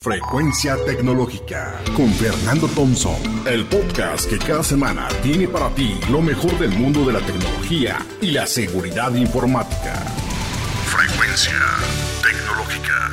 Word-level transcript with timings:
Frecuencia 0.00 0.76
Tecnológica 0.86 1.74
con 1.96 2.06
Fernando 2.10 2.68
Thompson, 2.68 3.16
el 3.48 3.66
podcast 3.66 4.30
que 4.30 4.38
cada 4.38 4.62
semana 4.62 5.08
tiene 5.24 5.48
para 5.48 5.70
ti 5.70 5.98
lo 6.08 6.22
mejor 6.22 6.56
del 6.56 6.70
mundo 6.70 7.04
de 7.04 7.14
la 7.14 7.18
tecnología 7.18 7.98
y 8.20 8.30
la 8.30 8.46
seguridad 8.46 9.12
informática. 9.14 9.94
Frecuencia 10.86 11.52
Tecnológica. 12.22 13.10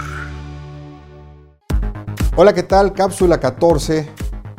Hola, 2.35 2.53
¿qué 2.53 2.61
tal? 2.61 2.93
Cápsula 2.93 3.39
14 3.39 4.07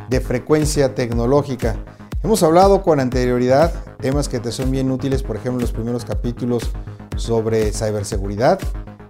de 0.09 0.19
Frecuencia 0.19 0.93
Tecnológica. 0.93 1.77
Hemos 2.23 2.43
hablado 2.43 2.81
con 2.81 2.99
anterioridad 2.99 3.71
temas 4.01 4.27
que 4.27 4.41
te 4.41 4.51
son 4.51 4.69
bien 4.69 4.91
útiles, 4.91 5.23
por 5.23 5.37
ejemplo, 5.37 5.61
los 5.61 5.71
primeros 5.71 6.03
capítulos 6.03 6.71
sobre 7.15 7.71
ciberseguridad 7.71 8.59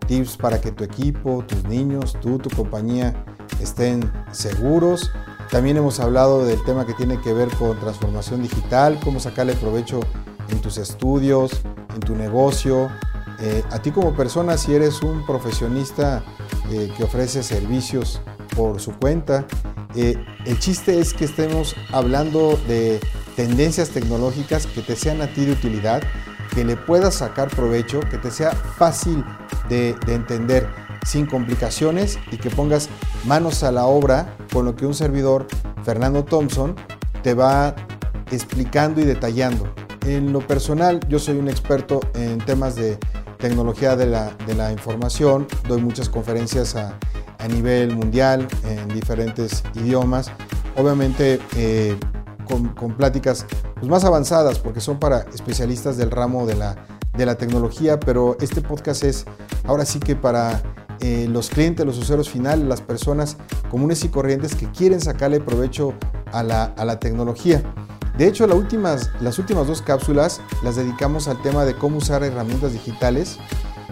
tips 0.08 0.38
para 0.38 0.60
que 0.60 0.72
tu 0.72 0.84
equipo, 0.84 1.44
tus 1.48 1.64
niños, 1.66 2.18
tú, 2.22 2.38
tu 2.40 2.50
compañía 2.50 3.26
estén 3.62 4.12
seguros. 4.32 5.12
También 5.52 5.78
hemos 5.78 6.00
hablado 6.00 6.46
del 6.46 6.64
tema 6.64 6.86
que 6.86 6.94
tiene 6.94 7.20
que 7.22 7.34
ver 7.34 7.50
con 7.56 7.80
transformación 7.80 8.42
digital, 8.42 9.00
cómo 9.04 9.20
sacarle 9.20 9.54
provecho 9.54 10.00
en 10.50 10.60
tus 10.62 10.78
estudios, 10.78 11.62
en 11.94 12.00
tu 12.00 12.16
negocio. 12.16 12.90
Eh, 13.40 13.64
a 13.72 13.80
ti 13.80 13.92
como 13.92 14.16
persona, 14.16 14.58
si 14.58 14.74
eres 14.74 15.02
un 15.04 15.26
profesionista 15.26 16.24
eh, 16.72 16.92
que 16.98 17.04
ofrece 17.04 17.44
servicios 17.44 18.22
por 18.56 18.80
su 18.80 18.94
cuenta, 18.94 19.46
eh, 19.96 20.16
el 20.46 20.60
chiste 20.60 21.00
es 21.00 21.14
que 21.14 21.26
estemos 21.26 21.76
hablando 21.92 22.60
de 22.68 23.00
tendencias 23.36 23.90
tecnológicas 23.90 24.66
que 24.66 24.82
te 24.82 24.96
sean 24.96 25.22
a 25.22 25.28
ti 25.28 25.46
de 25.46 25.54
utilidad, 25.54 26.02
que 26.54 26.66
le 26.66 26.76
puedas 26.76 27.16
sacar 27.16 27.50
provecho, 27.50 28.00
que 28.00 28.18
te 28.18 28.32
sea 28.32 28.52
fácil 28.52 29.24
de, 29.70 29.96
entender 30.08 30.68
sin 31.06 31.26
complicaciones 31.26 32.20
y 32.32 32.38
que 32.38 32.50
pongas 32.50 32.90
manos 33.26 33.64
a 33.64 33.72
la 33.72 33.86
obra 33.86 34.36
con 34.52 34.66
lo 34.66 34.76
que 34.76 34.86
un 34.86 34.94
servidor, 34.94 35.48
Fernando 35.84 36.26
Thompson, 36.26 36.76
te 37.24 37.34
va 37.34 37.76
explicando 38.32 39.02
y 39.02 39.06
detallando. 39.06 39.74
En 40.06 40.34
lo 40.34 40.40
personal, 40.40 41.00
yo 41.08 41.20
soy 41.20 41.38
un 41.38 41.50
experto 41.50 42.00
en 42.14 42.40
temas 42.40 42.76
de 42.76 42.98
tecnología 43.38 43.96
de 43.96 44.08
la, 44.08 44.72
información, 44.72 45.48
doy 45.68 45.82
muchas 45.82 46.10
conferencias 46.10 46.76
a, 46.76 46.98
nivel 47.48 47.96
mundial 47.96 48.46
en 48.66 48.90
diferentes 48.90 49.64
idiomas, 49.76 50.30
obviamente 50.76 51.40
eh, 51.56 51.96
con, 52.48 52.94
pláticas 52.94 53.46
pues, 53.76 53.88
más 53.88 54.04
avanzadas 54.04 54.60
porque 54.60 54.82
son 54.82 55.00
para 55.00 55.20
especialistas 55.34 55.96
del 55.96 56.12
ramo 56.12 56.46
de 56.46 56.56
la, 56.56 56.76
de 57.18 57.26
la 57.26 57.36
tecnología, 57.36 58.00
pero 58.00 58.38
este 58.40 58.62
podcast 58.62 59.04
es 59.04 59.26
ahora 59.66 59.86
sí 59.86 60.00
que 60.00 60.16
para 60.16 60.62
eh, 61.00 61.28
los 61.30 61.50
clientes, 61.50 61.86
los 61.86 61.98
usuarios 61.98 62.30
finales, 62.30 62.66
las 62.66 62.82
personas 62.82 63.38
comunes 63.70 64.04
y 64.04 64.10
corrientes 64.10 64.56
que 64.56 64.70
quieren 64.72 65.02
sacarle 65.02 65.40
provecho 65.40 65.94
a 66.32 66.44
la, 66.44 67.00
tecnología. 67.00 67.62
De 68.18 68.28
hecho, 68.28 68.48
las 68.48 68.58
últimas, 68.58 69.12
las 69.22 69.38
últimas 69.38 69.68
dos 69.68 69.82
cápsulas 69.82 70.42
las 70.64 70.76
dedicamos 70.76 71.28
al 71.28 71.42
tema 71.42 71.66
de 71.66 71.76
cómo 71.76 71.98
usar 71.98 72.24
herramientas 72.24 72.74
digitales 72.74 73.38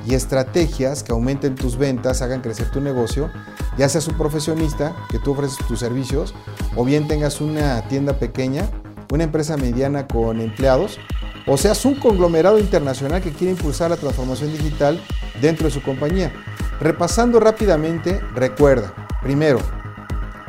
y 0.08 0.16
estrategias 0.16 1.04
que 1.04 1.12
aumenten 1.12 1.56
tus 1.56 1.78
ventas, 1.78 2.22
hagan 2.22 2.42
crecer 2.42 2.72
tu 2.72 2.82
negocio, 2.82 3.30
ya 3.78 3.88
seas 3.90 4.08
un 4.08 4.18
profesionista 4.18 4.96
que 5.10 5.20
tú 5.20 5.32
ofreces 5.32 5.58
tus 5.68 5.80
servicios 5.80 6.34
o 6.76 6.84
bien 6.84 7.08
tengas 7.08 7.42
una 7.42 7.82
tienda 7.88 8.14
pequeña, 8.14 8.68
una 9.12 9.24
empresa 9.24 9.58
mediana 9.58 10.08
con 10.08 10.42
empleados 10.42 11.00
o 11.48 11.58
seas 11.58 11.86
un 11.86 11.96
conglomerado 11.96 12.60
internacional 12.60 13.22
que 13.22 13.32
quiere 13.32 13.52
impulsar 13.52 13.90
la 13.90 13.98
transformación 13.98 14.52
digital 14.52 15.00
dentro 15.42 15.68
de 15.68 15.74
su 15.74 15.82
compañía. 15.82 16.32
Repasando 16.80 17.40
rápidamente, 17.40 18.20
recuerda, 18.34 18.94
primero, 19.22 19.60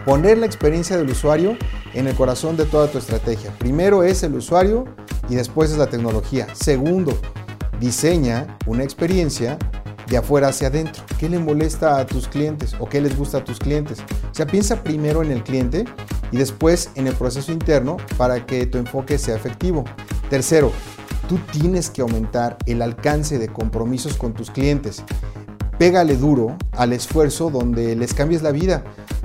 poner 0.04 0.38
la 0.38 0.46
experiencia 0.46 0.96
del 0.96 1.10
usuario 1.10 1.56
en 1.94 2.06
el 2.06 2.14
corazón 2.14 2.56
de 2.56 2.64
toda 2.64 2.88
tu 2.88 2.98
estrategia. 2.98 3.50
Primero 3.58 4.02
es 4.02 4.22
el 4.22 4.34
usuario 4.34 4.84
y 5.28 5.34
después 5.34 5.70
es 5.70 5.78
la 5.78 5.88
tecnología. 5.88 6.46
Segundo, 6.54 7.18
diseña 7.80 8.56
una 8.66 8.84
experiencia 8.84 9.58
de 10.08 10.16
afuera 10.16 10.48
hacia 10.48 10.68
adentro. 10.68 11.02
¿Qué 11.18 11.28
le 11.28 11.38
molesta 11.38 11.98
a 11.98 12.06
tus 12.06 12.28
clientes 12.28 12.74
o 12.78 12.88
qué 12.88 13.00
les 13.00 13.16
gusta 13.16 13.38
a 13.38 13.44
tus 13.44 13.58
clientes? 13.58 13.98
O 14.00 14.34
sea, 14.34 14.46
piensa 14.46 14.82
primero 14.82 15.22
en 15.22 15.32
el 15.32 15.42
cliente 15.42 15.84
y 16.30 16.36
después 16.36 16.90
en 16.94 17.06
el 17.06 17.14
proceso 17.14 17.52
interno 17.52 17.96
para 18.16 18.46
que 18.46 18.66
tu 18.66 18.78
enfoque 18.78 19.18
sea 19.18 19.36
efectivo. 19.36 19.84
Tercero, 20.30 20.72
tú 21.28 21.38
tienes 21.52 21.90
que 21.90 22.02
aumentar 22.02 22.56
el 22.66 22.82
alcance 22.82 23.38
de 23.38 23.48
compromisos 23.48 24.16
con 24.16 24.34
tus 24.34 24.50
clientes. 24.50 25.02
Pégale 25.78 26.16
duro 26.16 26.56
al 26.72 26.92
esfuerzo 26.92 27.50
donde 27.50 27.94
les 27.96 28.14
cambies 28.14 28.42
la 28.42 28.50
vida 28.50 28.84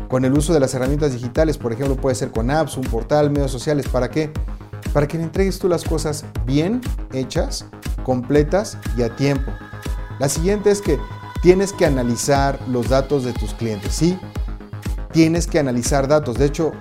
con 0.09 0.25
el 0.25 0.33
uso 0.33 0.53
de 0.53 0.59
las 0.59 0.73
herramientas 0.73 1.13
digitales, 1.13 1.57
por 1.57 1.71
ejemplo, 1.71 1.95
puede 1.95 2.15
ser 2.15 2.31
con 2.31 2.51
apps, 2.51 2.75
un 2.75 2.83
portal, 2.83 3.31
medios 3.31 3.49
sociales, 3.49 3.87
¿para 3.87 4.09
qué? 4.09 4.29
Para 4.91 5.07
que 5.07 5.17
le 5.17 5.23
entregues 5.23 5.57
tú 5.57 5.69
las 5.69 5.85
cosas 5.85 6.25
bien 6.45 6.81
hechas, 7.13 7.65
completas 8.03 8.77
y 8.97 9.03
a 9.03 9.15
tiempo. 9.15 9.49
La 10.19 10.27
siguiente 10.27 10.69
es 10.69 10.81
que 10.81 10.99
tienes 11.41 11.71
que 11.71 11.85
analizar 11.85 12.59
los 12.67 12.89
datos 12.89 13.23
de 13.23 13.31
tus 13.31 13.53
clientes, 13.53 13.93
¿sí? 13.93 14.19
Tienes 15.13 15.47
que 15.47 15.59
analizar 15.59 16.09
datos, 16.09 16.37
de 16.37 16.45
hecho, 16.45 16.73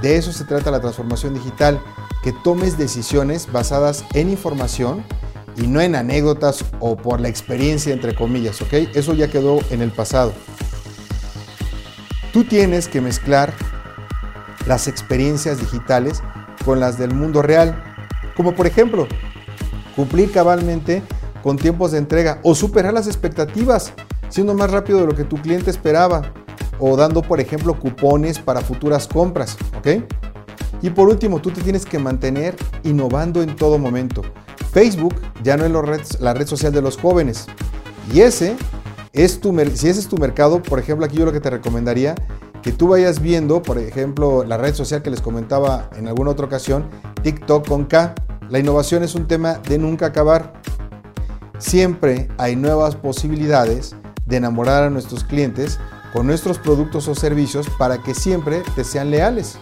de 0.00 0.16
eso 0.16 0.32
se 0.32 0.44
trata 0.44 0.70
la 0.70 0.80
transformación 0.80 1.34
digital 1.34 1.80
que 2.26 2.32
tomes 2.32 2.76
decisiones 2.76 3.52
basadas 3.52 4.04
en 4.14 4.28
información 4.28 5.04
y 5.56 5.68
no 5.68 5.80
en 5.80 5.94
anécdotas 5.94 6.64
o 6.80 6.96
por 6.96 7.20
la 7.20 7.28
experiencia, 7.28 7.92
entre 7.92 8.16
comillas, 8.16 8.60
¿ok? 8.60 8.72
Eso 8.94 9.14
ya 9.14 9.30
quedó 9.30 9.60
en 9.70 9.80
el 9.80 9.92
pasado. 9.92 10.32
Tú 12.32 12.42
tienes 12.42 12.88
que 12.88 13.00
mezclar 13.00 13.52
las 14.66 14.88
experiencias 14.88 15.60
digitales 15.60 16.20
con 16.64 16.80
las 16.80 16.98
del 16.98 17.14
mundo 17.14 17.42
real, 17.42 17.80
como 18.36 18.56
por 18.56 18.66
ejemplo, 18.66 19.06
cumplir 19.94 20.32
cabalmente 20.32 21.04
con 21.44 21.56
tiempos 21.56 21.92
de 21.92 21.98
entrega 21.98 22.40
o 22.42 22.56
superar 22.56 22.92
las 22.92 23.06
expectativas, 23.06 23.92
siendo 24.30 24.52
más 24.52 24.72
rápido 24.72 24.98
de 24.98 25.06
lo 25.06 25.14
que 25.14 25.22
tu 25.22 25.36
cliente 25.36 25.70
esperaba, 25.70 26.32
o 26.80 26.96
dando, 26.96 27.22
por 27.22 27.38
ejemplo, 27.38 27.78
cupones 27.78 28.40
para 28.40 28.62
futuras 28.62 29.06
compras, 29.06 29.56
¿ok? 29.78 30.02
Y 30.82 30.90
por 30.90 31.08
último, 31.08 31.40
tú 31.40 31.50
te 31.50 31.62
tienes 31.62 31.84
que 31.84 31.98
mantener 31.98 32.56
innovando 32.84 33.42
en 33.42 33.56
todo 33.56 33.78
momento. 33.78 34.22
Facebook 34.72 35.14
ya 35.42 35.56
no 35.56 35.64
es 35.64 36.20
la 36.20 36.34
red 36.34 36.46
social 36.46 36.72
de 36.72 36.82
los 36.82 36.98
jóvenes. 36.98 37.46
Y 38.12 38.20
ese 38.20 38.56
es 39.12 39.40
tu, 39.40 39.56
si 39.74 39.88
ese 39.88 40.00
es 40.00 40.08
tu 40.08 40.18
mercado, 40.18 40.62
por 40.62 40.78
ejemplo, 40.78 41.06
aquí 41.06 41.16
yo 41.16 41.24
lo 41.24 41.32
que 41.32 41.40
te 41.40 41.50
recomendaría 41.50 42.14
que 42.66 42.72
tú 42.72 42.88
vayas 42.88 43.20
viendo, 43.20 43.62
por 43.62 43.78
ejemplo, 43.78 44.42
la 44.42 44.56
red 44.56 44.74
social 44.74 45.00
que 45.00 45.08
les 45.08 45.20
comentaba 45.20 45.88
en 45.96 46.08
alguna 46.08 46.32
otra 46.32 46.46
ocasión, 46.46 46.90
TikTok 47.22 47.68
con 47.68 47.84
K. 47.84 48.12
La 48.48 48.58
innovación 48.58 49.04
es 49.04 49.14
un 49.14 49.28
tema 49.28 49.54
de 49.68 49.78
nunca 49.78 50.06
acabar. 50.06 50.52
Siempre 51.58 52.26
hay 52.38 52.56
nuevas 52.56 52.96
posibilidades 52.96 53.94
de 54.26 54.38
enamorar 54.38 54.82
a 54.82 54.90
nuestros 54.90 55.22
clientes 55.22 55.78
con 56.12 56.26
nuestros 56.26 56.58
productos 56.58 57.06
o 57.06 57.14
servicios 57.14 57.68
para 57.78 58.02
que 58.02 58.14
siempre 58.14 58.62
te 58.74 58.82
sean 58.82 59.12
leales. 59.12 59.58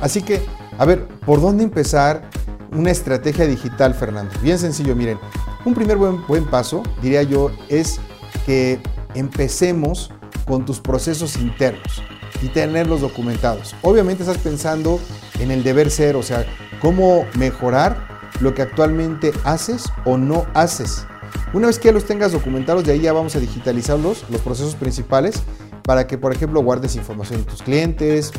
Así 0.00 0.22
que, 0.22 0.42
a 0.78 0.84
ver, 0.84 1.06
¿por 1.26 1.40
dónde 1.40 1.64
empezar 1.64 2.28
una 2.72 2.90
estrategia 2.90 3.46
digital, 3.46 3.94
Fernando? 3.94 4.34
Bien 4.42 4.58
sencillo, 4.58 4.94
miren. 4.96 5.18
Un 5.64 5.74
primer 5.74 5.96
buen, 5.96 6.26
buen 6.26 6.44
paso, 6.44 6.82
diría 7.00 7.22
yo, 7.22 7.50
es 7.68 8.00
que 8.44 8.80
empecemos 9.14 10.10
con 10.46 10.64
tus 10.64 10.80
procesos 10.80 11.36
internos 11.36 12.02
y 12.42 12.48
tenerlos 12.48 13.00
documentados. 13.00 13.74
Obviamente 13.82 14.22
estás 14.22 14.38
pensando 14.38 15.00
en 15.38 15.50
el 15.50 15.62
deber 15.62 15.90
ser, 15.90 16.16
o 16.16 16.22
sea, 16.22 16.44
cómo 16.80 17.24
mejorar 17.38 18.08
lo 18.40 18.54
que 18.54 18.62
actualmente 18.62 19.32
haces 19.44 19.84
o 20.04 20.18
no 20.18 20.44
haces. 20.54 21.06
Una 21.52 21.68
vez 21.68 21.78
que 21.78 21.92
los 21.92 22.04
tengas 22.04 22.32
documentados, 22.32 22.84
de 22.84 22.92
ahí 22.92 23.00
ya 23.00 23.12
vamos 23.12 23.36
a 23.36 23.40
digitalizarlos, 23.40 24.24
los 24.28 24.40
procesos 24.40 24.74
principales, 24.74 25.42
para 25.84 26.06
que, 26.06 26.18
por 26.18 26.32
ejemplo, 26.32 26.62
guardes 26.62 26.96
información 26.96 27.40
de 27.40 27.50
tus 27.50 27.62
clientes, 27.62 28.32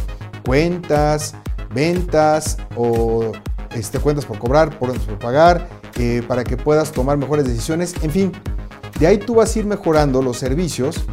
cuentas, 0.46 1.36
ventas 1.74 2.58
o 2.76 3.32
este, 3.76 4.00
cuentas 4.00 4.26
por 4.26 4.40
cobrar, 4.40 4.78
por, 4.78 4.98
pagar, 5.20 5.68
eh, 5.98 6.22
para 6.28 6.44
que 6.44 6.58
puedas 6.58 6.92
tomar 6.92 7.18
mejores 7.18 7.46
decisiones. 7.46 7.94
En 8.02 8.12
fin, 8.12 8.32
de 9.00 9.08
ahí 9.08 9.18
tú 9.18 9.36
vas 9.36 9.56
a 9.56 9.60
ir 9.60 9.66
mejorando 9.66 10.22
los 10.22 10.38
servicios 10.38 11.06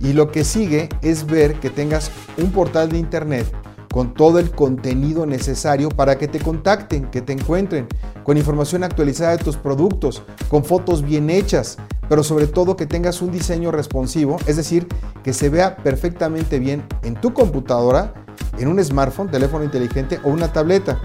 y 0.00 0.12
lo 0.12 0.30
que 0.30 0.44
sigue 0.44 0.88
es 1.02 1.26
ver 1.26 1.54
que 1.60 1.70
tengas 1.70 2.10
un 2.38 2.50
portal 2.52 2.90
de 2.90 2.98
internet 2.98 3.46
con 3.92 4.14
todo 4.14 4.38
el 4.38 4.50
contenido 4.50 5.26
necesario 5.26 5.88
para 5.88 6.16
que 6.16 6.28
te 6.28 6.38
contacten, 6.38 7.10
que 7.10 7.22
te 7.22 7.32
encuentren, 7.32 7.88
con 8.22 8.36
información 8.36 8.84
actualizada 8.84 9.36
de 9.36 9.42
tus 9.42 9.56
productos, 9.56 10.22
con 10.48 10.64
fotos 10.64 11.02
bien 11.02 11.28
hechas, 11.28 11.76
pero 12.08 12.22
sobre 12.22 12.46
todo 12.46 12.76
que 12.76 12.86
tengas 12.86 13.20
un 13.20 13.32
diseño 13.32 13.72
responsivo, 13.72 14.36
es 14.46 14.56
decir, 14.56 14.86
que 15.24 15.32
se 15.32 15.48
vea 15.48 15.76
perfectamente 15.76 16.58
bien 16.58 16.84
en 17.02 17.14
tu 17.14 17.34
computadora 17.34 18.14
en 18.60 18.68
un 18.68 18.82
smartphone, 18.82 19.30
teléfono 19.30 19.64
inteligente 19.64 20.20
o 20.22 20.28
una 20.28 20.52
tableta. 20.52 21.00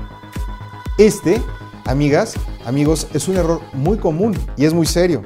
Este, 0.98 1.42
amigas, 1.86 2.36
amigos, 2.66 3.07
es 3.13 3.28
un 3.28 3.38
error 3.38 3.62
muy 3.74 3.98
común 3.98 4.38
y 4.57 4.66
es 4.66 4.74
muy 4.74 4.86
serio. 4.86 5.24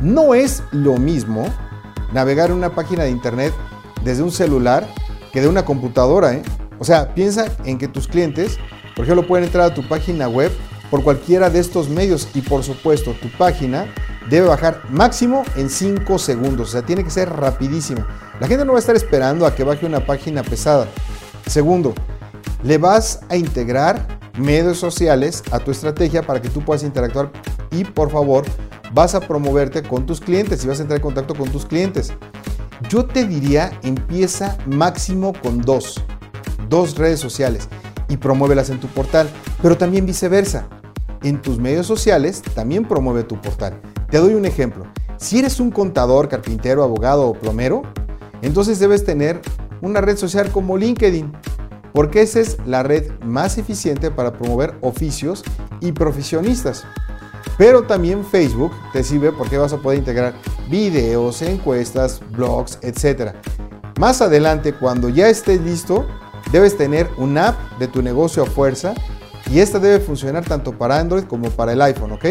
No 0.00 0.34
es 0.34 0.62
lo 0.70 0.96
mismo 0.96 1.46
navegar 2.12 2.50
en 2.50 2.56
una 2.56 2.74
página 2.74 3.04
de 3.04 3.10
internet 3.10 3.52
desde 4.04 4.22
un 4.22 4.30
celular 4.30 4.86
que 5.32 5.40
de 5.40 5.48
una 5.48 5.64
computadora. 5.64 6.34
¿eh? 6.34 6.42
O 6.78 6.84
sea, 6.84 7.14
piensa 7.14 7.46
en 7.64 7.78
que 7.78 7.88
tus 7.88 8.06
clientes, 8.06 8.58
por 8.94 9.04
ejemplo, 9.04 9.26
pueden 9.26 9.44
entrar 9.44 9.70
a 9.70 9.74
tu 9.74 9.86
página 9.86 10.28
web 10.28 10.52
por 10.90 11.02
cualquiera 11.02 11.50
de 11.50 11.58
estos 11.58 11.88
medios 11.88 12.28
y 12.34 12.42
por 12.42 12.62
supuesto 12.62 13.12
tu 13.20 13.28
página 13.36 13.86
debe 14.30 14.48
bajar 14.48 14.82
máximo 14.90 15.44
en 15.56 15.70
5 15.70 16.18
segundos, 16.18 16.68
o 16.68 16.72
sea, 16.72 16.82
tiene 16.82 17.04
que 17.04 17.10
ser 17.10 17.28
rapidísima. 17.28 18.06
La 18.40 18.46
gente 18.46 18.64
no 18.64 18.72
va 18.72 18.78
a 18.78 18.80
estar 18.80 18.96
esperando 18.96 19.46
a 19.46 19.54
que 19.54 19.64
baje 19.64 19.86
una 19.86 20.04
página 20.04 20.42
pesada. 20.42 20.86
Segundo, 21.46 21.94
le 22.62 22.78
vas 22.78 23.20
a 23.28 23.36
integrar 23.36 24.06
medios 24.38 24.78
sociales 24.78 25.42
a 25.50 25.58
tu 25.58 25.70
estrategia 25.70 26.22
para 26.22 26.42
que 26.42 26.48
tú 26.48 26.60
puedas 26.62 26.82
interactuar 26.82 27.30
y 27.70 27.84
por 27.84 28.10
favor 28.10 28.44
vas 28.92 29.14
a 29.14 29.20
promoverte 29.20 29.82
con 29.82 30.06
tus 30.06 30.20
clientes 30.20 30.64
y 30.64 30.68
vas 30.68 30.78
a 30.78 30.82
entrar 30.82 30.98
en 30.98 31.02
contacto 31.02 31.34
con 31.34 31.50
tus 31.50 31.64
clientes. 31.64 32.12
Yo 32.90 33.06
te 33.06 33.26
diría, 33.26 33.72
empieza 33.82 34.58
máximo 34.66 35.32
con 35.42 35.62
dos, 35.62 36.02
dos 36.68 36.96
redes 36.96 37.20
sociales 37.20 37.68
y 38.08 38.16
promuévelas 38.16 38.70
en 38.70 38.80
tu 38.80 38.88
portal, 38.88 39.28
pero 39.62 39.76
también 39.76 40.06
viceversa. 40.06 40.66
En 41.22 41.40
tus 41.40 41.58
medios 41.58 41.86
sociales 41.86 42.42
también 42.54 42.86
promueve 42.86 43.24
tu 43.24 43.40
portal. 43.40 43.80
Te 44.10 44.18
doy 44.18 44.34
un 44.34 44.44
ejemplo. 44.44 44.86
Si 45.16 45.38
eres 45.38 45.60
un 45.60 45.70
contador, 45.70 46.28
carpintero, 46.28 46.84
abogado 46.84 47.26
o 47.26 47.34
plomero, 47.34 47.82
entonces 48.42 48.78
debes 48.78 49.04
tener 49.04 49.40
una 49.80 50.00
red 50.00 50.16
social 50.16 50.50
como 50.50 50.76
LinkedIn, 50.76 51.32
porque 51.92 52.22
esa 52.22 52.40
es 52.40 52.58
la 52.66 52.82
red 52.82 53.10
más 53.20 53.58
eficiente 53.58 54.10
para 54.10 54.32
promover 54.32 54.74
oficios 54.80 55.42
y 55.80 55.92
profesionistas. 55.92 56.84
Pero 57.58 57.84
también 57.84 58.24
Facebook 58.24 58.72
te 58.92 59.02
sirve 59.02 59.32
porque 59.32 59.56
vas 59.56 59.72
a 59.72 59.78
poder 59.78 59.98
integrar 59.98 60.34
videos, 60.68 61.42
encuestas, 61.42 62.20
blogs, 62.32 62.78
etc. 62.82 63.32
Más 63.98 64.20
adelante, 64.20 64.74
cuando 64.74 65.08
ya 65.08 65.28
estés 65.28 65.60
listo, 65.62 66.06
debes 66.52 66.76
tener 66.76 67.08
una 67.16 67.48
app 67.48 67.78
de 67.78 67.88
tu 67.88 68.02
negocio 68.02 68.42
a 68.42 68.46
fuerza 68.46 68.94
y 69.50 69.60
esta 69.60 69.78
debe 69.78 70.00
funcionar 70.00 70.44
tanto 70.44 70.76
para 70.76 70.98
Android 70.98 71.24
como 71.24 71.50
para 71.50 71.72
el 71.72 71.80
iPhone, 71.80 72.12
¿ok? 72.12 72.26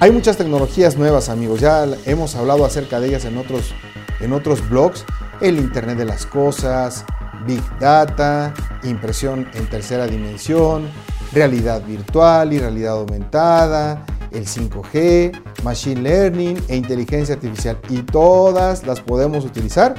Hay 0.00 0.12
muchas 0.12 0.36
tecnologías 0.36 0.96
nuevas, 0.96 1.28
amigos. 1.28 1.58
Ya 1.60 1.84
hemos 2.06 2.36
hablado 2.36 2.64
acerca 2.64 3.00
de 3.00 3.08
ellas 3.08 3.24
en 3.24 3.36
otros, 3.36 3.74
en 4.20 4.32
otros 4.32 4.66
blogs. 4.68 5.04
El 5.40 5.58
Internet 5.58 5.98
de 5.98 6.04
las 6.04 6.26
Cosas, 6.26 7.04
Big 7.46 7.62
Data, 7.78 8.52
impresión 8.82 9.48
en 9.54 9.70
tercera 9.70 10.08
dimensión, 10.08 10.88
realidad 11.32 11.80
virtual 11.86 12.52
y 12.52 12.58
realidad 12.58 12.94
aumentada, 12.94 14.04
el 14.32 14.46
5G, 14.46 15.40
Machine 15.62 16.02
Learning 16.02 16.58
e 16.66 16.76
inteligencia 16.76 17.36
artificial. 17.36 17.78
Y 17.88 18.02
todas 18.02 18.84
las 18.84 19.00
podemos 19.00 19.44
utilizar 19.44 19.94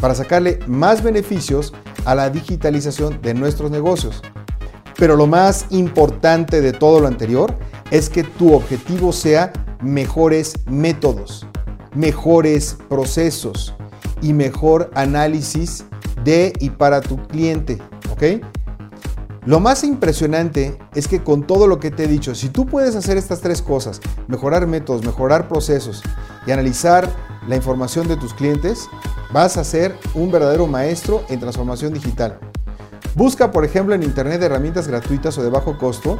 para 0.00 0.14
sacarle 0.14 0.60
más 0.68 1.02
beneficios 1.02 1.74
a 2.04 2.14
la 2.14 2.30
digitalización 2.30 3.20
de 3.20 3.34
nuestros 3.34 3.72
negocios. 3.72 4.22
Pero 4.96 5.16
lo 5.16 5.26
más 5.26 5.66
importante 5.70 6.60
de 6.60 6.72
todo 6.72 7.00
lo 7.00 7.08
anterior 7.08 7.58
es 7.90 8.08
que 8.08 8.22
tu 8.22 8.54
objetivo 8.54 9.12
sea 9.12 9.52
mejores 9.80 10.54
métodos, 10.66 11.48
mejores 11.94 12.76
procesos 12.88 13.74
y 14.22 14.32
mejor 14.32 14.90
análisis 14.94 15.84
de 16.24 16.52
y 16.60 16.70
para 16.70 17.00
tu 17.00 17.16
cliente, 17.26 17.78
¿ok? 18.10 18.44
Lo 19.46 19.60
más 19.60 19.82
impresionante 19.82 20.76
es 20.94 21.08
que 21.08 21.22
con 21.22 21.46
todo 21.46 21.66
lo 21.66 21.78
que 21.78 21.90
te 21.90 22.04
he 22.04 22.06
dicho, 22.06 22.34
si 22.34 22.50
tú 22.50 22.66
puedes 22.66 22.94
hacer 22.96 23.16
estas 23.16 23.40
tres 23.40 23.62
cosas, 23.62 24.00
mejorar 24.26 24.66
métodos, 24.66 25.06
mejorar 25.06 25.48
procesos 25.48 26.02
y 26.46 26.50
analizar 26.50 27.08
la 27.48 27.56
información 27.56 28.08
de 28.08 28.16
tus 28.16 28.34
clientes, 28.34 28.88
vas 29.32 29.56
a 29.56 29.64
ser 29.64 29.96
un 30.14 30.30
verdadero 30.30 30.66
maestro 30.66 31.24
en 31.30 31.40
transformación 31.40 31.94
digital. 31.94 32.38
Busca, 33.14 33.50
por 33.50 33.64
ejemplo, 33.64 33.94
en 33.94 34.02
Internet 34.02 34.42
herramientas 34.42 34.86
gratuitas 34.86 35.38
o 35.38 35.42
de 35.42 35.50
bajo 35.50 35.78
costo 35.78 36.18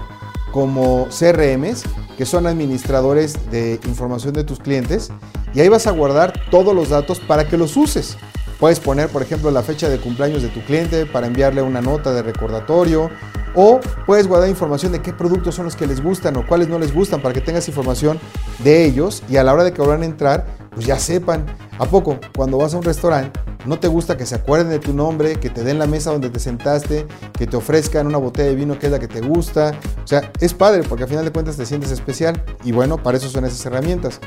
como 0.52 1.08
CRMs, 1.08 1.84
que 2.16 2.26
son 2.26 2.46
administradores 2.46 3.50
de 3.50 3.80
información 3.84 4.34
de 4.34 4.44
tus 4.44 4.58
clientes, 4.58 5.10
y 5.54 5.60
ahí 5.60 5.68
vas 5.68 5.86
a 5.86 5.92
guardar 5.92 6.32
todos 6.50 6.74
los 6.74 6.90
datos 6.90 7.20
para 7.20 7.48
que 7.48 7.56
los 7.56 7.76
uses. 7.76 8.16
Puedes 8.58 8.80
poner, 8.80 9.08
por 9.08 9.22
ejemplo, 9.22 9.50
la 9.50 9.62
fecha 9.62 9.88
de 9.88 9.98
cumpleaños 9.98 10.42
de 10.42 10.48
tu 10.48 10.60
cliente 10.62 11.06
para 11.06 11.28
enviarle 11.28 11.62
una 11.62 11.80
nota 11.80 12.12
de 12.12 12.22
recordatorio, 12.22 13.10
o 13.54 13.80
puedes 14.06 14.26
guardar 14.26 14.48
información 14.48 14.92
de 14.92 15.00
qué 15.00 15.12
productos 15.12 15.54
son 15.54 15.64
los 15.64 15.76
que 15.76 15.86
les 15.86 16.02
gustan 16.02 16.36
o 16.36 16.46
cuáles 16.46 16.68
no 16.68 16.78
les 16.78 16.92
gustan 16.92 17.22
para 17.22 17.34
que 17.34 17.40
tengas 17.40 17.66
información 17.68 18.20
de 18.62 18.84
ellos 18.84 19.22
y 19.28 19.36
a 19.36 19.44
la 19.44 19.54
hora 19.54 19.64
de 19.64 19.72
que 19.72 19.80
van 19.80 20.02
a 20.02 20.04
entrar, 20.04 20.46
pues 20.74 20.86
ya 20.86 20.98
sepan. 20.98 21.46
¿A 21.78 21.84
poco? 21.86 22.18
Cuando 22.36 22.58
vas 22.58 22.74
a 22.74 22.76
un 22.76 22.82
restaurante, 22.82 23.38
no 23.66 23.78
te 23.78 23.88
gusta 23.88 24.16
que 24.16 24.26
se 24.26 24.34
acuerden 24.34 24.70
de 24.70 24.78
tu 24.78 24.92
nombre, 24.92 25.36
que 25.36 25.50
te 25.50 25.64
den 25.64 25.78
la 25.78 25.86
mesa 25.86 26.10
donde 26.10 26.30
te 26.30 26.38
sentaste, 26.38 27.06
que 27.32 27.46
te 27.46 27.56
ofrezcan 27.56 28.06
una 28.06 28.18
botella 28.18 28.48
de 28.48 28.54
vino 28.54 28.78
que 28.78 28.86
es 28.86 28.92
la 28.92 28.98
que 28.98 29.08
te 29.08 29.20
gusta. 29.20 29.74
O 30.02 30.06
sea, 30.06 30.30
es 30.40 30.54
padre 30.54 30.82
porque 30.88 31.04
al 31.04 31.08
final 31.08 31.24
de 31.24 31.32
cuentas 31.32 31.56
te 31.56 31.66
sientes 31.66 31.90
especial 31.90 32.42
y 32.64 32.72
bueno, 32.72 33.02
para 33.02 33.18
eso 33.18 33.28
son 33.28 33.44
esas 33.44 33.64
herramientas. 33.66 34.20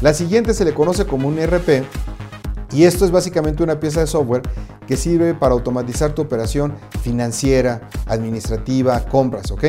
La 0.00 0.14
siguiente 0.14 0.54
se 0.54 0.64
le 0.64 0.74
conoce 0.74 1.06
como 1.06 1.28
un 1.28 1.38
ERP 1.38 1.84
y 2.72 2.84
esto 2.84 3.04
es 3.04 3.10
básicamente 3.10 3.62
una 3.62 3.80
pieza 3.80 4.00
de 4.00 4.06
software 4.06 4.42
que 4.86 4.96
sirve 4.96 5.34
para 5.34 5.54
automatizar 5.54 6.12
tu 6.14 6.22
operación 6.22 6.74
financiera, 7.02 7.80
administrativa, 8.06 9.04
compras, 9.06 9.50
¿ok? 9.50 9.64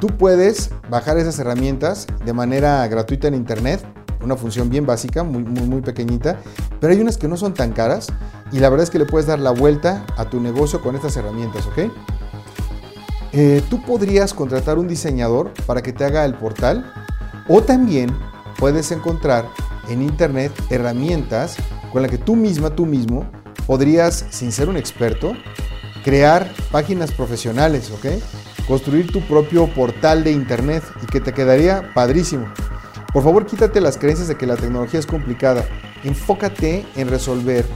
Tú 0.00 0.08
puedes 0.08 0.70
bajar 0.90 1.18
esas 1.18 1.38
herramientas 1.38 2.06
de 2.24 2.32
manera 2.32 2.86
gratuita 2.88 3.28
en 3.28 3.34
internet 3.34 3.84
una 4.22 4.36
función 4.36 4.70
bien 4.70 4.86
básica, 4.86 5.22
muy, 5.22 5.42
muy, 5.42 5.66
muy 5.66 5.80
pequeñita, 5.80 6.38
pero 6.80 6.92
hay 6.92 7.00
unas 7.00 7.16
que 7.16 7.28
no 7.28 7.36
son 7.36 7.54
tan 7.54 7.72
caras 7.72 8.08
y 8.52 8.58
la 8.58 8.68
verdad 8.68 8.84
es 8.84 8.90
que 8.90 8.98
le 8.98 9.06
puedes 9.06 9.26
dar 9.26 9.38
la 9.38 9.50
vuelta 9.50 10.04
a 10.16 10.26
tu 10.26 10.40
negocio 10.40 10.80
con 10.80 10.94
estas 10.94 11.16
herramientas, 11.16 11.66
¿ok? 11.66 11.90
Eh, 13.32 13.62
tú 13.70 13.82
podrías 13.82 14.34
contratar 14.34 14.78
un 14.78 14.88
diseñador 14.88 15.52
para 15.66 15.82
que 15.82 15.92
te 15.92 16.04
haga 16.04 16.24
el 16.24 16.34
portal 16.34 16.92
o 17.48 17.62
también 17.62 18.14
puedes 18.58 18.92
encontrar 18.92 19.48
en 19.88 20.02
internet 20.02 20.52
herramientas 20.70 21.56
con 21.92 22.02
las 22.02 22.10
que 22.10 22.18
tú 22.18 22.36
misma, 22.36 22.70
tú 22.70 22.86
mismo, 22.86 23.26
podrías, 23.66 24.26
sin 24.30 24.52
ser 24.52 24.68
un 24.68 24.76
experto, 24.76 25.32
crear 26.04 26.52
páginas 26.70 27.12
profesionales, 27.12 27.90
¿ok? 27.90 28.06
Construir 28.66 29.10
tu 29.10 29.20
propio 29.22 29.66
portal 29.74 30.24
de 30.24 30.32
internet 30.32 30.82
y 31.02 31.06
que 31.06 31.20
te 31.20 31.32
quedaría 31.32 31.90
padrísimo. 31.94 32.46
Por 33.12 33.22
favor, 33.22 33.44
quítate 33.44 33.80
las 33.80 33.98
creencias 33.98 34.28
de 34.28 34.36
que 34.36 34.46
la 34.46 34.56
tecnología 34.56 34.98
es 34.98 35.06
complicada. 35.06 35.64
Enfócate 36.02 36.86
en 36.96 37.08
resolver 37.08 37.66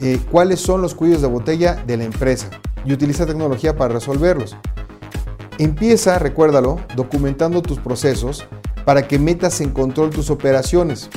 eh, 0.00 0.20
cuáles 0.30 0.60
son 0.60 0.82
los 0.82 0.94
cuellos 0.94 1.22
de 1.22 1.28
botella 1.28 1.82
de 1.86 1.96
la 1.96 2.04
empresa 2.04 2.50
y 2.84 2.92
utiliza 2.92 3.24
tecnología 3.24 3.76
para 3.76 3.94
resolverlos. 3.94 4.56
Empieza, 5.56 6.18
recuérdalo, 6.18 6.78
documentando 6.94 7.62
tus 7.62 7.78
procesos 7.78 8.46
para 8.84 9.08
que 9.08 9.18
metas 9.18 9.60
en 9.62 9.70
control 9.70 10.10
tus 10.10 10.30
operaciones. 10.30 11.08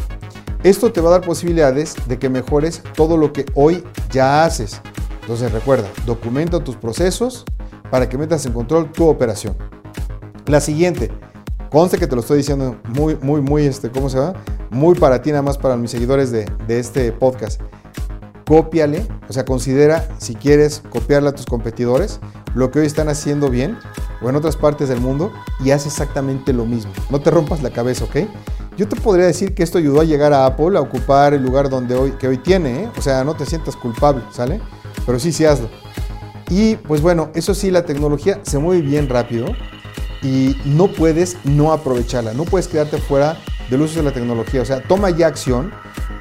Esto 0.63 0.91
te 0.91 1.01
va 1.01 1.09
a 1.09 1.13
dar 1.13 1.21
posibilidades 1.21 1.95
de 2.07 2.19
que 2.19 2.29
mejores 2.29 2.81
todo 2.95 3.17
lo 3.17 3.33
que 3.33 3.45
hoy 3.53 3.83
ya 4.11 4.45
haces. 4.45 4.81
Entonces 5.21 5.51
recuerda, 5.51 5.87
documenta 6.05 6.63
tus 6.63 6.77
procesos 6.77 7.43
para 7.89 8.07
que 8.07 8.17
metas 8.17 8.45
en 8.45 8.53
control 8.53 8.91
tu 8.91 9.07
operación. 9.07 9.57
La 10.45 10.61
siguiente, 10.61 11.11
Conste 11.71 11.97
que 11.97 12.05
te 12.05 12.15
lo 12.15 12.21
estoy 12.21 12.39
diciendo 12.39 12.75
muy, 12.89 13.17
muy, 13.21 13.39
muy, 13.39 13.65
este, 13.65 13.89
¿cómo 13.89 14.09
se 14.09 14.17
llama? 14.17 14.33
Muy 14.71 14.93
para 14.93 15.21
ti, 15.21 15.29
nada 15.29 15.41
más 15.41 15.57
para 15.57 15.77
mis 15.77 15.89
seguidores 15.89 16.29
de, 16.29 16.43
de 16.67 16.79
este 16.79 17.13
podcast. 17.13 17.61
Cópiale, 18.45 19.07
o 19.29 19.31
sea, 19.31 19.45
considera 19.45 20.05
si 20.17 20.35
quieres 20.35 20.83
copiarle 20.89 21.29
a 21.29 21.31
tus 21.31 21.45
competidores 21.45 22.19
lo 22.55 22.71
que 22.71 22.79
hoy 22.79 22.87
están 22.87 23.07
haciendo 23.07 23.49
bien 23.49 23.77
o 24.21 24.29
en 24.29 24.35
otras 24.35 24.57
partes 24.57 24.89
del 24.89 24.99
mundo 24.99 25.31
y 25.63 25.71
haz 25.71 25.85
exactamente 25.85 26.51
lo 26.51 26.65
mismo. 26.65 26.91
No 27.09 27.21
te 27.21 27.31
rompas 27.31 27.63
la 27.63 27.69
cabeza, 27.69 28.03
¿ok? 28.03 28.27
Yo 28.75 28.89
te 28.89 28.97
podría 28.97 29.25
decir 29.25 29.55
que 29.55 29.63
esto 29.63 29.77
ayudó 29.77 30.01
a 30.01 30.03
llegar 30.03 30.33
a 30.33 30.45
Apple 30.45 30.77
a 30.77 30.81
ocupar 30.81 31.33
el 31.33 31.41
lugar 31.41 31.69
donde 31.69 31.95
hoy, 31.95 32.11
que 32.11 32.27
hoy 32.27 32.37
tiene, 32.37 32.83
¿eh? 32.83 32.89
o 32.97 33.01
sea, 33.01 33.23
no 33.23 33.33
te 33.35 33.45
sientas 33.45 33.77
culpable, 33.77 34.23
¿sale? 34.31 34.59
Pero 35.05 35.19
sí, 35.21 35.31
sí 35.31 35.45
hazlo. 35.45 35.69
Y 36.49 36.75
pues 36.75 37.01
bueno, 37.01 37.29
eso 37.33 37.53
sí, 37.53 37.71
la 37.71 37.85
tecnología 37.85 38.41
se 38.43 38.59
mueve 38.59 38.81
bien 38.81 39.07
rápido 39.07 39.45
y 40.21 40.57
no 40.65 40.87
puedes 40.87 41.37
no 41.43 41.71
aprovecharla, 41.71 42.33
no 42.33 42.45
puedes 42.45 42.67
quedarte 42.67 42.97
fuera 42.97 43.37
del 43.69 43.81
uso 43.81 43.99
de 43.99 44.03
la 44.03 44.11
tecnología. 44.11 44.61
O 44.61 44.65
sea, 44.65 44.81
toma 44.81 45.09
ya 45.09 45.27
acción, 45.27 45.71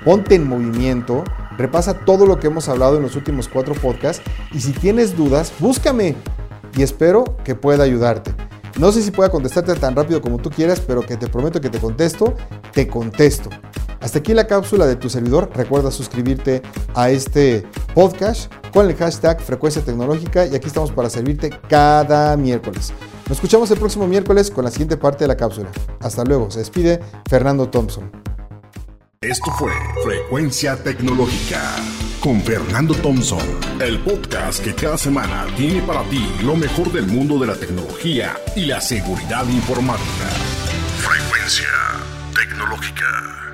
ponte 0.04 0.34
en 0.34 0.48
movimiento, 0.48 1.24
repasa 1.58 1.94
todo 2.04 2.26
lo 2.26 2.38
que 2.38 2.46
hemos 2.46 2.68
hablado 2.68 2.96
en 2.96 3.02
los 3.02 3.16
últimos 3.16 3.48
cuatro 3.48 3.74
podcasts 3.74 4.22
y 4.52 4.60
si 4.60 4.72
tienes 4.72 5.16
dudas, 5.16 5.52
búscame 5.58 6.16
y 6.76 6.82
espero 6.82 7.36
que 7.44 7.54
pueda 7.54 7.84
ayudarte. 7.84 8.34
No 8.78 8.92
sé 8.92 9.02
si 9.02 9.10
pueda 9.10 9.30
contestarte 9.30 9.74
tan 9.74 9.96
rápido 9.96 10.22
como 10.22 10.38
tú 10.38 10.48
quieras, 10.48 10.80
pero 10.80 11.02
que 11.02 11.16
te 11.16 11.26
prometo 11.26 11.60
que 11.60 11.68
te 11.68 11.78
contesto, 11.78 12.34
te 12.72 12.86
contesto. 12.86 13.50
Hasta 14.00 14.20
aquí 14.20 14.32
la 14.32 14.46
cápsula 14.46 14.86
de 14.86 14.96
tu 14.96 15.10
servidor. 15.10 15.50
Recuerda 15.54 15.90
suscribirte 15.90 16.62
a 16.94 17.10
este 17.10 17.66
podcast 17.94 18.50
con 18.72 18.88
el 18.88 18.96
hashtag 18.96 19.40
Frecuencia 19.42 19.82
Tecnológica 19.82 20.46
y 20.46 20.54
aquí 20.54 20.68
estamos 20.68 20.92
para 20.92 21.10
servirte 21.10 21.50
cada 21.68 22.36
miércoles. 22.36 22.94
Nos 23.30 23.36
escuchamos 23.36 23.70
el 23.70 23.78
próximo 23.78 24.08
miércoles 24.08 24.50
con 24.50 24.64
la 24.64 24.72
siguiente 24.72 24.96
parte 24.96 25.22
de 25.22 25.28
la 25.28 25.36
cápsula. 25.36 25.70
Hasta 26.00 26.24
luego, 26.24 26.50
se 26.50 26.58
despide 26.58 26.98
Fernando 27.28 27.68
Thompson. 27.68 28.10
Esto 29.20 29.52
fue 29.52 29.70
Frecuencia 30.02 30.74
Tecnológica. 30.74 31.60
con 32.18 32.40
Fernando 32.42 32.92
Thompson, 32.92 33.38
el 33.80 34.00
podcast 34.00 34.62
que 34.64 34.74
cada 34.74 34.98
semana 34.98 35.46
tiene 35.56 35.80
para 35.82 36.02
ti 36.10 36.28
lo 36.42 36.56
mejor 36.56 36.90
del 36.92 37.06
mundo 37.06 37.38
de 37.38 37.46
la 37.46 37.54
tecnología 37.54 38.36
y 38.56 38.66
la 38.66 38.80
seguridad 38.80 39.46
informática. 39.48 40.26
Frecuencia 40.98 41.68
tecnológica. 42.34 43.49